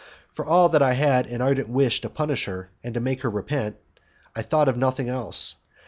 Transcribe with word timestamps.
For 0.33 0.43
all 0.43 0.67
that 0.69 0.81
I 0.81 0.93
had 0.93 1.27
an 1.27 1.41
ardent 1.41 1.69
wish 1.69 2.01
to 2.01 2.09
punish 2.09 2.45
her 2.45 2.71
and 2.83 2.95
to 2.95 2.99
make 2.99 3.21
her 3.21 3.29
repent. 3.29 3.75
I 4.35 4.41
thought 4.41 4.67
of 4.67 4.75
nothing 4.75 5.09
else. 5.09 5.53